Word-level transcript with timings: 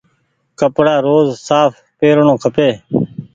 ڪپڙآ 0.59 0.95
روز 1.07 1.27
ساڦ 1.47 1.69
پيرڻو 1.99 2.35
کپي۔ 2.43 2.69